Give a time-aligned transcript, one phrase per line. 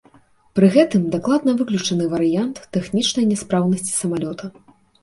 [0.59, 4.55] Пры гэтым дакладна выключаны варыянт тэхнічнай няспраўнасці самалёта.